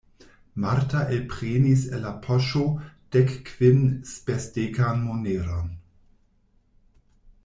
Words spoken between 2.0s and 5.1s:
la poŝo dekkvinspesdekan